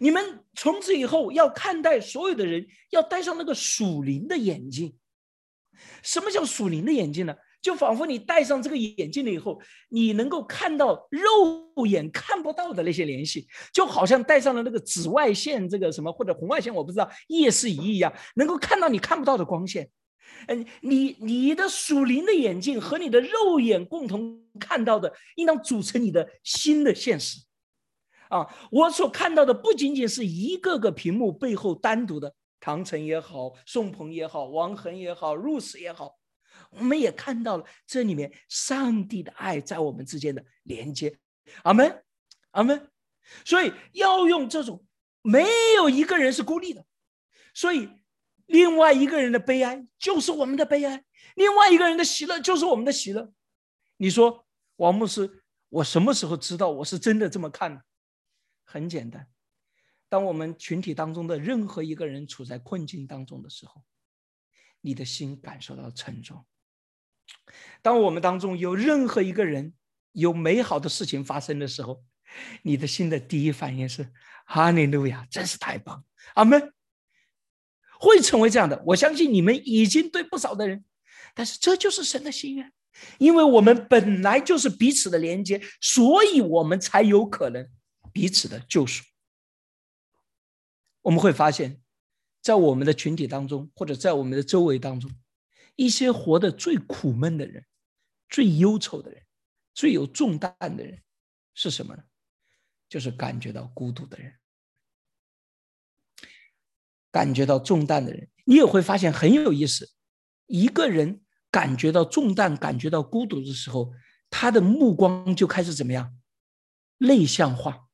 [0.00, 4.96] 你们从此以后要看待所有的人，要戴上那个属灵的眼镜。
[6.02, 7.34] 什么叫属灵的眼镜呢？
[7.62, 19.88] 就仿佛你戴上这个眼镜了以后，你能够看到肉眼看不到的那些联系，就好像戴上了那个紫外线这个什么或者红外线，我不知道夜视仪一样，能够看到你看不到的光线。
[20.48, 27.38] 嗯，你你的属灵的眼镜和你的肉眼共同看到的，应当组成你的新的现实。
[28.28, 36.16] 啊，我所看到的不仅仅是一个个屏幕背后单独的唐晨也好，宋鹏也好，王恒也好，，Rose 也好，
[36.72, 41.18] 我们也看到了这里面上帝的爱在我们之间的连接。
[41.62, 42.04] 阿门，
[42.50, 42.90] 阿门。
[43.44, 44.84] 所以要用这种，
[45.22, 46.84] 没有一个人是孤立的，
[47.54, 47.88] 所以
[48.46, 51.04] 另外一个人的悲哀就是我们的悲哀，
[51.36, 53.32] 另外一个人的喜乐就是我们的喜乐。
[53.96, 57.84] 你说，王牧师，我什么时候知道我是真的这么看？
[58.64, 59.28] 很简单，
[60.08, 63.84] 当我们群体当中的任何一个人处在困境当中的时候，
[64.80, 66.44] 你的心感受到沉重；
[67.80, 69.74] 当我们当中有任何一个人
[70.12, 72.04] 有美好的事情发生的时候，
[72.62, 74.12] 你的心的第一反应是
[74.46, 76.04] “哈利路亚，真是太棒！”
[76.34, 76.72] 阿门。
[77.98, 80.84] 会成为这样的，我相信你们已经对不少的人，
[81.34, 82.72] 但是这就是神的心愿，
[83.18, 87.68] 因为我们本来就是彼此的连接，所以我们才有可能。
[88.12, 89.04] 彼此的救赎，
[91.00, 91.80] 我们会发现，
[92.42, 95.10] 在我们的群体当中，或者在我们的周围当中，
[95.76, 97.64] 一些活得最苦闷的人、
[98.28, 99.22] 最忧愁的人，
[99.74, 101.02] 最有重担的人
[101.54, 102.02] 是什么呢？
[102.88, 104.34] 就是感觉到孤独的人，
[107.10, 108.28] 感觉到重担的人。
[108.44, 109.90] 你也会发现很有意思，
[110.46, 113.92] 一个人感觉到重担、感觉到孤独的时候，
[114.28, 116.18] 他的目光就开始怎么样？
[116.98, 117.88] 内向化，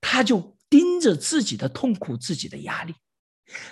[0.00, 2.94] 他就盯着自己的痛苦、自己的压力。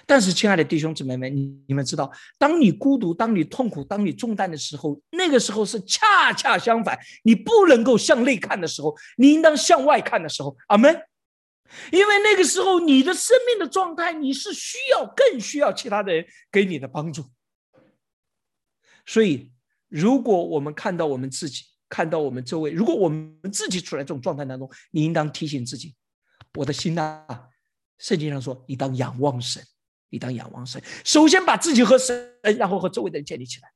[0.06, 1.34] 但是，亲爱的弟兄姊妹们，
[1.66, 6.98] 你们知道，当你孤独、当你痛苦、当你重担的时候，那个时候是恰恰相反。
[7.24, 10.56] 你不能够向内看的时候，你应当向外看的时候。
[10.68, 11.02] 阿门。
[11.90, 17.24] 因为那个时候，你的生命的状态，你是需要更需要其他的人给你的帮助。
[19.04, 19.50] 所以，
[19.88, 25.94] 如果我们看到我们自己，看到我们周围，如果我们自己处在这种状态当中，你应当提醒自己：
[26.54, 27.26] 我的心呐。
[27.98, 29.62] 圣经上说：“你当仰望神，
[30.09, 30.83] 你当仰望神。
[31.04, 33.72] 首先把自己和神，然后和周围的人建立起来。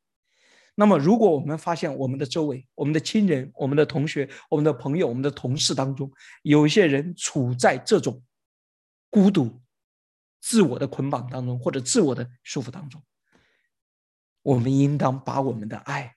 [0.74, 8.22] 那么，如果我们发现我们的周围、我们的亲人、我们的同学、我们的朋友、我们的同事当中，有一些人处在这种
[9.11, 9.61] 孤独、
[10.40, 13.02] 自我的捆绑当中，或者自我的束缚当中，
[14.42, 16.16] 我们应当把我们的爱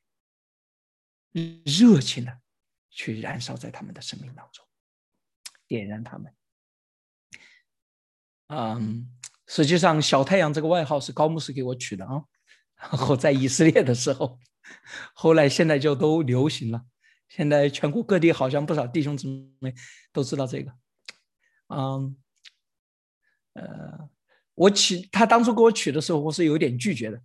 [1.63, 2.39] 热情的
[2.89, 4.65] 去燃烧在他们的生命当中，
[5.67, 6.31] 点燃他们。”
[8.53, 9.07] 嗯，
[9.47, 12.21] 实际上“小太阳”这个外号是高牧师给我取的啊。
[12.75, 14.37] 然后在以色列的时候，
[15.13, 16.81] 后来现在就都流行了。
[17.29, 19.25] 现在全国各地好像不少弟兄姊
[19.59, 19.73] 妹
[20.11, 20.73] 都知道这个。
[21.69, 22.17] 嗯，
[23.53, 24.09] 呃，
[24.53, 27.21] 我取他当初给我取的时候，我是有点拒绝的，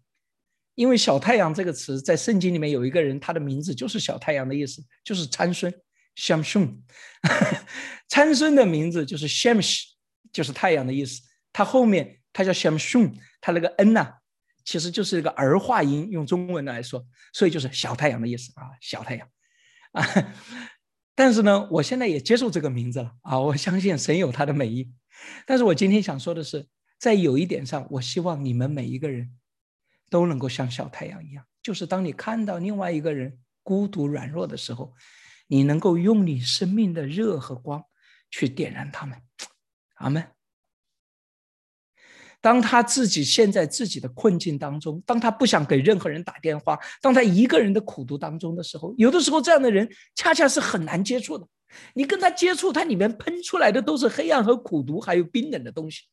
[0.76, 5.74] 因为“小太阳”这个词在圣经里面有一个人，他的名字就是“小太阳”的意思，就是参孙
[6.14, 6.82] ，Shamshun。
[8.06, 9.95] 参孙的名字就是 Shamsh。
[10.36, 14.12] 就是太阳的意思，它后面它叫小太阳它那个 n 呐，
[14.66, 19.26] 其实就是一个儿化音，用中文来说，所以就是小太阳的意思啊，小太阳
[19.92, 20.04] 啊。
[21.14, 24.92] 但是呢，我现在也接受这个名字了啊，我相信神有他的美意。
[25.46, 26.66] 但是我今天想说的是，
[26.98, 29.30] 在有一点上，我希望你们每一个人
[30.10, 34.92] 都能够像小太阳一样，就是当你看到另外一个人孤独软弱的时候，
[35.46, 37.82] 你能够用你生命的热和光
[38.30, 39.18] 去点燃他们。
[39.96, 40.26] 阿门。
[42.40, 51.46] 当他自己陷在自己的困境当中，当他不想给任何人打电话，当他一个人的苦读当中的时候，有的时候这样的人恰恰是很难接触的。
[51.94, 56.04] 你跟他接触，他里面喷出来的都是黑暗和苦读，还有冰冷的东西。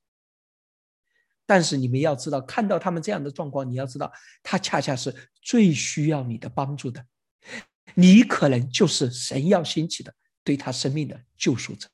[1.46, 7.06] 但是你们要知道，看到他们这样的状况，你要知道，他恰恰是最需要你的帮助的。
[7.93, 10.12] 你可能就是神要兴起的
[10.43, 11.88] 对他生命的救赎者。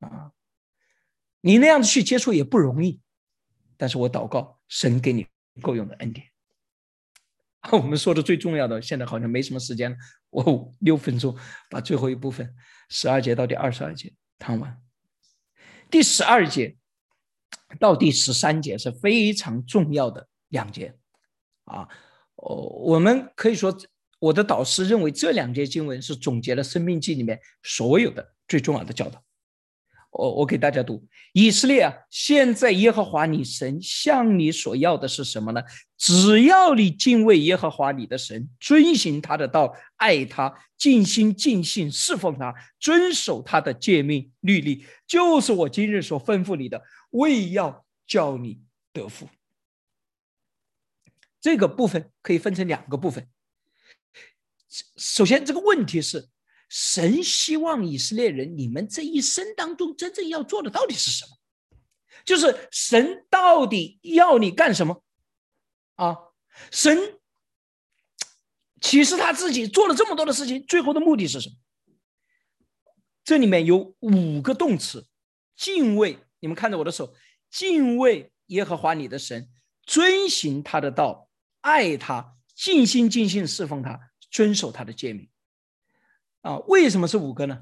[0.00, 0.32] 啊，
[1.40, 3.00] 你那样子去接触也不容易，
[3.76, 5.26] 但是我祷告神给你
[5.62, 6.26] 够用的恩典。
[7.72, 9.96] 我们说的最重要的，现在好像没什么时间了，
[10.30, 11.36] 我六分钟
[11.68, 12.54] 把最后一部分
[12.88, 14.80] 十二节到第二十二节谈完。
[15.90, 16.76] 第十二节
[17.80, 20.96] 到第十三节是非常重要的两节
[21.64, 21.88] 啊，
[22.36, 22.54] 哦，
[22.84, 23.76] 我们可以说
[24.20, 29.20] 我的导师认为这两节经文是总结了《生命记》里面所有的最重要的教导。
[30.16, 35.62] 我我给大家读，以色列啊，现在耶和华你神向你所要的是什么呢？
[35.98, 48.60] 只要你敬畏耶和华你的神，遵行他的道，爱他，尽心尽性侍奉他，遵守他的诫命律例，就是我今日所吩咐你的，为要叫你
[48.94, 49.28] 得福。
[51.40, 53.28] 这个部分可以分成两个部分。
[54.96, 56.28] 首先，这个问题是。
[56.68, 61.30] 神希望以色列人，你们这一生当中真正要做的到底是什么？
[62.24, 65.02] 就是神到底要你干什么？
[65.94, 66.16] 啊，
[66.70, 67.18] 神
[68.80, 71.56] 其实他自己做了这么多的事情，最后的目的是什么？
[73.24, 75.06] 这里面有五个动词：
[75.56, 76.18] 敬畏。
[76.38, 77.14] 你们看着我的手，
[77.50, 79.48] 敬畏耶和华你的神，
[79.82, 81.28] 遵行他的道，
[81.60, 83.98] 爱他，尽心尽性侍奉他，
[84.30, 85.28] 遵守他的诫命。
[86.46, 87.60] 啊，为什么是五个呢？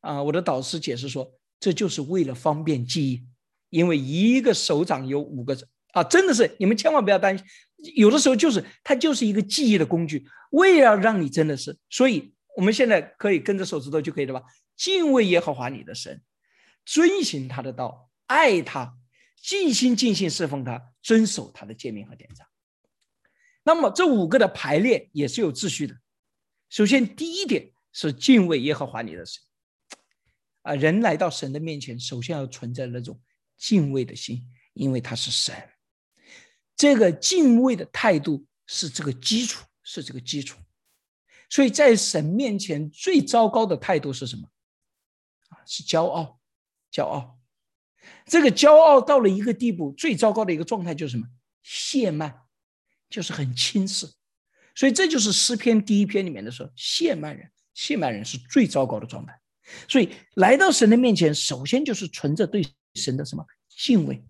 [0.00, 3.24] 啊，我的导师解释说，这就是为了方便记忆，
[3.70, 5.56] 因为一个手掌有五个
[5.92, 7.46] 啊，真的是你们千万不要担心，
[7.94, 14.42] 有的时候就是它就是一个记忆的工具，为了让你真的是，所以我们现在可以跟着手指头就可以了吧？
[14.76, 16.20] 敬畏耶和华你的神，
[16.84, 18.96] 遵行他的道，爱他，
[19.40, 22.44] 尽心尽性侍奉他，遵守他的诫命和典章。
[23.62, 25.96] 那么这五个的排列也是有秩序的。
[26.68, 27.70] 首先第一点。
[27.94, 29.42] 是敬畏耶和华你的神
[30.60, 30.74] 啊！
[30.74, 33.18] 人来到神的面前，首先要存在那种
[33.56, 35.54] 敬畏的心，因为他是神。
[36.76, 40.58] 这个敬畏的态度是这个基础，是这个基础。
[41.48, 44.48] 所以在神面前最糟糕的态度是什么？
[45.50, 46.40] 啊，是骄傲，
[46.92, 47.38] 骄傲。
[48.26, 51.26] 这个骄傲到了一个地步，最糟糕的一个状态就是什么？
[51.64, 52.42] 亵慢，
[53.08, 54.12] 就是很轻视。
[54.74, 59.38] 所以这就是诗篇第一篇里面的说，亵慢人，信满人是最糟糕的状态。
[59.88, 64.24] 所以来到神的面前，首先就是存着对神的什么敬畏，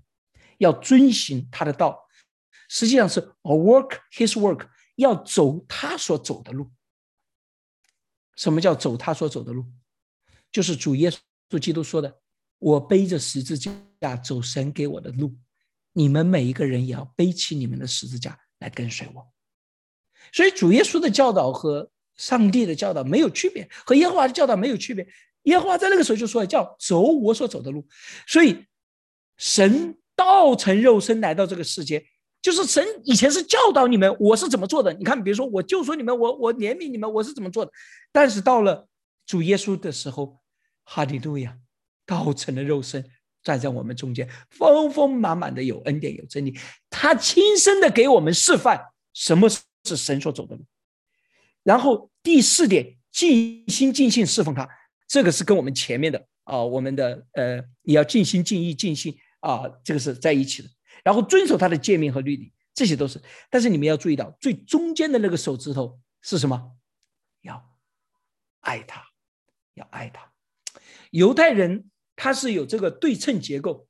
[0.59, 2.07] 要遵行他的道，
[2.69, 6.71] 实际上是 a work his work，要走他所走的路。
[8.37, 9.65] 什么叫走他所走的路？
[10.51, 11.11] 就是主耶
[11.51, 12.21] 稣基督说的
[12.59, 15.37] ：“我背着十字架走神给我的路，
[15.93, 19.33] 你们每一个人也要背起你们的十字架来跟随我。”
[20.33, 25.07] 所以主耶稣的教导和上帝的教导没有区别，和耶和华的教导没有区别。
[25.45, 27.87] 耶和华在那个时候就说：“叫走我所走的路。”
[28.27, 28.65] 所以
[29.37, 32.07] 神道成肉身来到这个世界。
[32.41, 37.73] 就是神以前是教导你们我是怎么做的，你看，比如说我就说你们，我我怜悯你们，我是怎么做的。
[38.13, 38.87] 但是到了
[39.27, 40.39] 主耶稣的时候，
[40.85, 41.57] 哈利路亚，
[42.05, 43.03] 道成了肉身，
[43.43, 46.55] 站在我们中间，丰丰满满的有恩典有真理，
[46.91, 48.79] 他亲身的给我们示范
[49.15, 50.63] 什么是神所走的路。
[51.65, 54.69] 然后第四点，尽心尽性侍奉他，
[55.09, 60.69] 这个是跟我们前面的啊，我们的呃，你要尽心尽意尽心啊，这个是在一起的。
[61.03, 63.21] 然后遵守他的诫命和律例，这些都是。
[63.51, 66.73] 但是你们要注意到，最中间的那个手指头是什么？
[67.43, 67.77] 要
[68.61, 69.05] 爱他，
[69.75, 70.33] 要爱他。
[71.11, 73.89] 犹太人他是有这个对称结构。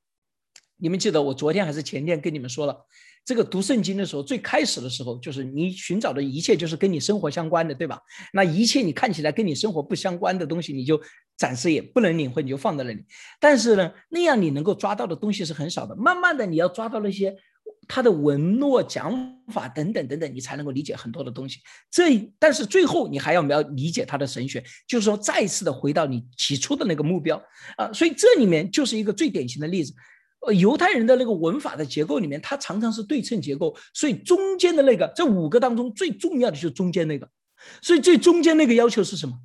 [0.77, 2.87] 你们记得我昨天还是前天跟你们说了，
[3.25, 7.99] 这个读圣经的时候，最开始的时候就是你寻找的一切就是跟你生活相关的，对吧？
[8.33, 11.01] 那一切你看起来跟你生活不相关的东西，你就。
[11.37, 13.05] 暂时也不能领会，你就放在那里。
[13.41, 15.97] 但是呢，那样你能够抓到的东西是很少的。
[15.97, 17.35] 慢慢的，你要抓到那些
[17.89, 21.59] 他的文诺、讲法等等等等，你才能够理解很多的东西。
[21.91, 27.37] 这，但是最后你还要要理解他的神学，就是说再次的回到你起初的那个目标
[27.77, 27.93] 啊。
[27.93, 29.93] 所以这里面就是一个最典型的例子。
[30.47, 37.31] 呃，犹太人的那个文法的结构里面，它常常是对称结构，所以中间的那个这五个当中最重要的就是中间那个。
[37.81, 39.39] 所以最中间那个要求是什么？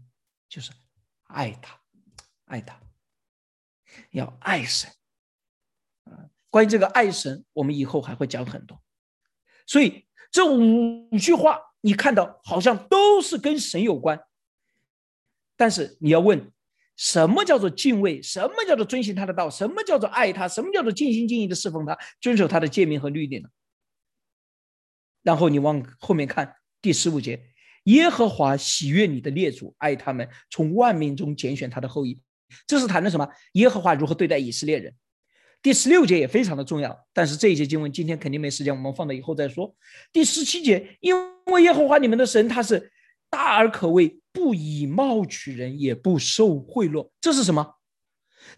[0.47, 0.71] 就是
[1.27, 1.79] 爱他。
[2.45, 2.81] 爱他，
[4.09, 4.89] 要爱神
[6.05, 6.25] 啊！
[6.49, 8.81] 关于这个爱神，我们以后还会讲很多。
[9.67, 14.19] 所以这五句话，你看到好像都是跟神有关。
[15.55, 16.51] 但是你要问，
[16.99, 18.21] 什么叫做敬畏？
[18.21, 19.49] 什么叫做遵循他的道？
[19.49, 20.49] 什么叫做爱他？
[20.49, 23.47] 什么叫做尽心尽意的侍奉他，遵守他的诫命和律例呢？
[25.23, 27.41] 然后你往后面看第十五节：
[27.85, 32.21] 耶和华喜悦你的列祖，爱他们，从万民中拣选他的后裔。
[32.67, 33.25] 这是谈的什么？
[33.53, 34.93] 耶和华如何对待以色列人？
[35.61, 39.73] 第十六节也非常的重要，但是这一节经文今天肯定没时间，我们放到以后再说。
[40.11, 42.91] 第十七节，因为耶和华你们的神他是
[43.29, 47.09] 大而可畏，不以貌取人，也不受贿赂。
[47.21, 47.75] 这是什么？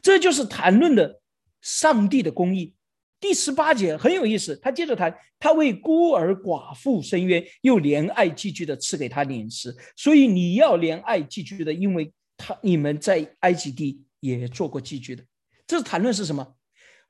[0.02, 1.22] 这就是谈论的
[1.62, 2.76] 上帝的公义。
[3.20, 12.12] 第十八节很有意思，他接着谈，他为孤儿寡妇伸冤，又怜爱寄居的赐给他饮食，所以你要怜爱寄居的，因为。
[12.44, 15.24] 他你们在埃及地也做过寄居的，
[15.68, 16.56] 这谈论是什么？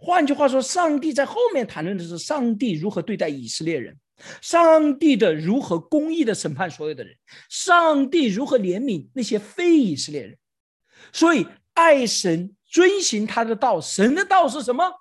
[0.04, 3.95] 换句话说，上帝在后面谈论的是上帝如何对待以色列人，
[4.41, 7.16] 上帝的如何公义的审判所有的人，
[7.49, 10.36] 上帝如何怜悯那些非以色列人。
[11.14, 14.91] 所以，爱神遵行他的道，神的道是什么？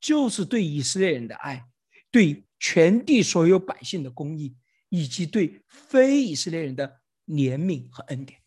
[0.00, 1.64] 就是对以色列人的爱，
[2.10, 4.56] 对全地所有百姓的公义，
[4.88, 8.40] 以及对非以色列人的怜悯和恩典。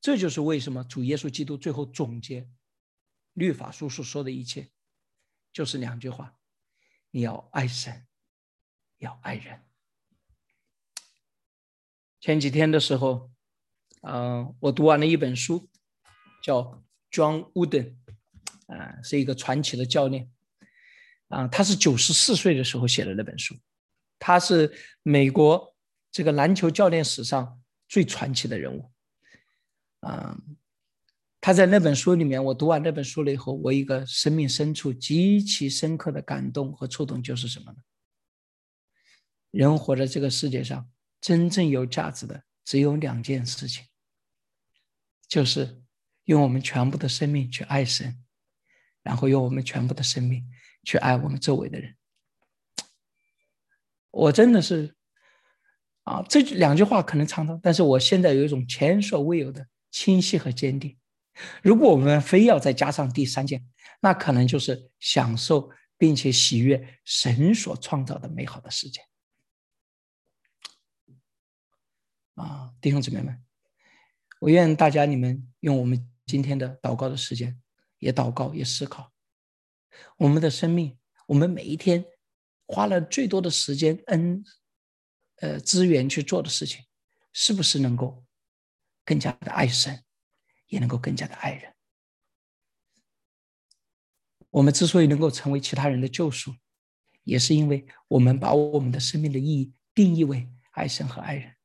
[0.00, 2.48] 这就是为什么主耶稣基督最后总结
[3.34, 4.70] 律法书所说的一切，
[5.52, 6.34] 就是两句话：
[7.10, 8.06] 你要爱神，
[8.98, 9.62] 要爱人。
[12.20, 13.30] 前几天的时候，
[14.00, 15.68] 嗯，我读完了一本书，
[16.42, 17.96] 叫 John Wooden，
[18.66, 20.32] 啊，是一个传奇的教练，
[21.28, 23.54] 啊，他是九十四岁的时候写的那本书，
[24.18, 24.72] 他是
[25.02, 25.76] 美国
[26.10, 28.90] 这个篮球教练史上最传奇的人物。
[30.00, 30.56] 嗯，
[31.44, 37.76] 他在那本书里面，我读完那本书了以后，我一个生命深处极其深刻的感动和触动就是什么呢？
[39.50, 40.90] 人活在这个世界上，
[41.20, 43.84] 真正有价值的只有两件事情，
[45.28, 45.82] 就是
[46.24, 48.24] 用我们全部的生命去爱神，
[49.02, 50.42] 然后用我们全部的生命
[50.82, 51.94] 去爱我们周围的人。
[54.10, 54.94] 我真的是，
[56.04, 59.66] 啊，这两句话可能常常，但是我现在有一种前所未有的。
[59.90, 60.98] 清晰和坚定。
[61.62, 63.66] 如果我们非要再加上第三件，
[64.00, 69.00] 那可能就是享受并且喜悦神所创造的美好的世界。
[72.34, 73.44] 啊，弟兄姊妹们，
[74.40, 77.60] 我愿大家你们用我们今天的祷告的时间，
[77.98, 79.12] 也祷告，也思考
[80.16, 82.04] 我们的生命，我们每一天
[82.66, 84.44] 花了最多的时间、恩、
[85.36, 86.84] 呃资源去做的事情，
[87.32, 88.24] 是不是能够
[89.04, 90.03] 更加的爱神，
[90.66, 91.74] 也能够更加的爱人？
[94.50, 96.54] 我们之所以能够成为其他人的救赎，
[97.24, 101.56] 也是因为我们把我们的生命的意义定义为爱神和爱人。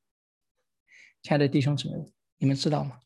[1.21, 2.99] 亲爱的弟兄姊妹，你们知道吗？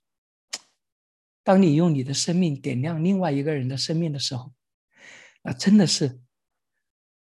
[1.44, 4.54] 当你用你的生命点亮另外一个人的生命的时候，
[5.42, 6.22] 那真的是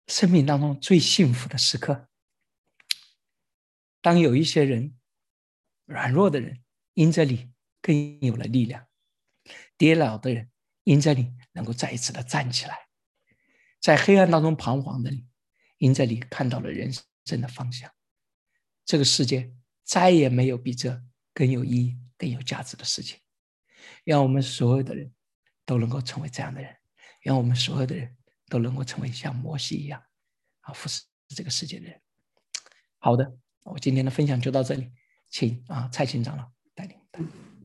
[0.08, 2.08] 生命当中最幸福的时刻。
[4.02, 4.98] 当有一些人
[5.86, 7.52] 软弱的人因着你
[7.88, 8.86] 更有了力量，
[9.78, 10.50] 跌倒的人
[10.84, 11.38] 因着你。
[11.54, 12.78] 能够再一次的站起来，
[13.82, 15.26] 在黑暗当中彷徨的你，
[15.80, 16.94] 因着你看到了人
[17.26, 17.92] 生的方向。
[18.86, 19.52] 这个世界
[19.84, 21.02] 再也没有比这
[21.34, 23.20] 更有意义、更有价值的事情。
[24.04, 25.12] 愿我们所有的人
[25.66, 26.78] 都能够成为这样的人，
[27.22, 28.16] 愿我们所有的人
[28.50, 30.00] 都能够成为像摩西一样
[30.60, 32.00] 啊，服侍这个世界的人。
[33.00, 34.92] 好的，我今天的分享就到这里，
[35.28, 37.00] 请啊蔡琴长老带领。